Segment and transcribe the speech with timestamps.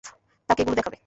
[0.49, 0.97] তাকে এগুলো দেখাবে।